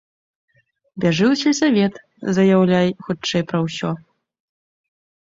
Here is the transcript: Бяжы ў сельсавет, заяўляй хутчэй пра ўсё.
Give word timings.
Бяжы 1.05 1.25
ў 1.27 1.35
сельсавет, 1.43 1.93
заяўляй 2.41 2.87
хутчэй 3.05 3.43
пра 3.53 3.59
ўсё. 3.69 3.89